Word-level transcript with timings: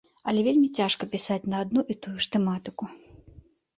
Але 0.31 0.39
вельмі 0.47 0.69
цяжка 0.77 1.09
пісаць 1.11 1.39
на 1.55 1.61
адну 1.67 1.81
і 1.95 1.99
тую 2.07 2.17
ж 2.25 2.31
тэматыку. 2.37 2.83